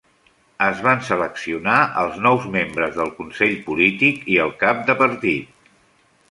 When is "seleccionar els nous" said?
1.09-2.47